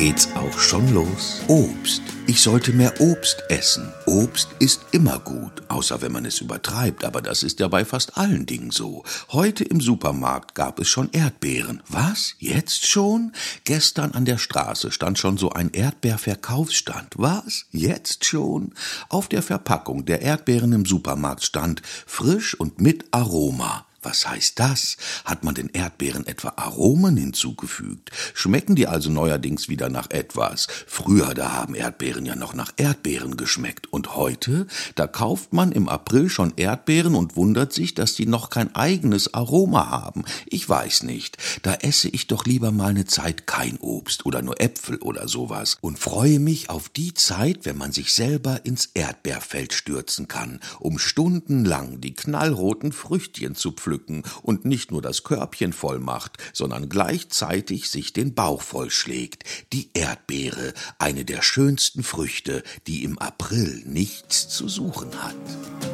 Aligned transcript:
geht's 0.00 0.30
auch 0.34 0.58
schon 0.58 0.94
los. 0.94 1.42
Obst. 1.48 2.00
Ich 2.26 2.40
sollte 2.40 2.72
mehr 2.72 2.98
Obst 3.02 3.44
essen. 3.50 3.92
Obst 4.06 4.48
ist 4.58 4.80
immer 4.92 5.18
gut, 5.18 5.62
außer 5.68 6.00
wenn 6.00 6.10
man 6.10 6.24
es 6.24 6.40
übertreibt, 6.40 7.04
aber 7.04 7.20
das 7.20 7.42
ist 7.42 7.60
ja 7.60 7.68
bei 7.68 7.84
fast 7.84 8.16
allen 8.16 8.46
Dingen 8.46 8.70
so. 8.70 9.04
Heute 9.28 9.62
im 9.62 9.82
Supermarkt 9.82 10.54
gab 10.54 10.78
es 10.80 10.88
schon 10.88 11.10
Erdbeeren. 11.12 11.82
Was? 11.86 12.34
Jetzt 12.38 12.86
schon? 12.86 13.32
Gestern 13.64 14.12
an 14.12 14.24
der 14.24 14.38
Straße 14.38 14.90
stand 14.90 15.18
schon 15.18 15.36
so 15.36 15.50
ein 15.50 15.70
Erdbeerverkaufsstand. 15.70 17.16
Was? 17.18 17.66
Jetzt 17.70 18.24
schon? 18.24 18.72
Auf 19.10 19.28
der 19.28 19.42
Verpackung 19.42 20.06
der 20.06 20.22
Erdbeeren 20.22 20.72
im 20.72 20.86
Supermarkt 20.86 21.44
stand 21.44 21.82
frisch 22.06 22.54
und 22.54 22.80
mit 22.80 23.04
Aroma. 23.10 23.84
Was 24.02 24.26
heißt 24.26 24.58
das? 24.58 24.96
Hat 25.26 25.44
man 25.44 25.54
den 25.54 25.68
Erdbeeren 25.68 26.26
etwa 26.26 26.54
Aromen 26.56 27.18
hinzugefügt? 27.18 28.10
Schmecken 28.32 28.74
die 28.74 28.86
also 28.86 29.10
neuerdings 29.10 29.68
wieder 29.68 29.90
nach 29.90 30.08
etwas? 30.08 30.68
Früher, 30.86 31.34
da 31.34 31.52
haben 31.52 31.74
Erdbeeren 31.74 32.24
ja 32.24 32.34
noch 32.34 32.54
nach 32.54 32.72
Erdbeeren 32.78 33.36
geschmeckt. 33.36 33.92
Und 33.92 34.16
heute, 34.16 34.66
da 34.94 35.06
kauft 35.06 35.52
man 35.52 35.70
im 35.72 35.86
April 35.86 36.30
schon 36.30 36.54
Erdbeeren 36.56 37.14
und 37.14 37.36
wundert 37.36 37.74
sich, 37.74 37.94
dass 37.94 38.14
die 38.14 38.24
noch 38.24 38.48
kein 38.48 38.74
eigenes 38.74 39.34
Aroma 39.34 39.90
haben. 39.90 40.24
Ich 40.46 40.66
weiß 40.66 41.02
nicht. 41.02 41.36
Da 41.62 41.74
esse 41.74 42.08
ich 42.08 42.26
doch 42.26 42.46
lieber 42.46 42.70
mal 42.70 42.90
eine 42.90 43.04
Zeit 43.04 43.46
kein 43.46 43.76
Obst 43.80 44.24
oder 44.24 44.40
nur 44.40 44.62
Äpfel 44.62 44.96
oder 44.96 45.28
sowas 45.28 45.76
und 45.82 45.98
freue 45.98 46.38
mich 46.38 46.70
auf 46.70 46.88
die 46.88 47.12
Zeit, 47.12 47.66
wenn 47.66 47.76
man 47.76 47.92
sich 47.92 48.14
selber 48.14 48.64
ins 48.64 48.86
Erdbeerfeld 48.94 49.74
stürzen 49.74 50.26
kann, 50.26 50.60
um 50.78 50.98
stundenlang 50.98 52.00
die 52.00 52.14
knallroten 52.14 52.92
Früchtchen 52.92 53.54
zu 53.54 53.72
pflücken 53.72 53.89
pflücken 53.90 54.22
und 54.42 54.64
nicht 54.64 54.92
nur 54.92 55.02
das 55.02 55.24
Körbchen 55.24 55.72
voll 55.72 55.98
macht, 55.98 56.38
sondern 56.52 56.88
gleichzeitig 56.88 57.90
sich 57.90 58.12
den 58.12 58.34
Bauch 58.34 58.62
vollschlägt. 58.62 59.44
Die 59.72 59.90
Erdbeere, 59.94 60.74
eine 60.98 61.24
der 61.24 61.42
schönsten 61.42 62.04
Früchte, 62.04 62.62
die 62.86 63.02
im 63.02 63.18
April 63.18 63.82
nichts 63.86 64.48
zu 64.48 64.68
suchen 64.68 65.10
hat. 65.22 65.89